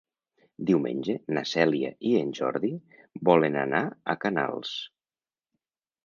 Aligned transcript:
Diumenge 0.67 1.13
na 1.37 1.41
Cèlia 1.49 1.91
i 2.11 2.13
en 2.21 2.31
Jordi 2.39 2.71
volen 3.29 3.57
anar 3.65 3.83
a 4.15 4.17
Canals. 4.25 4.73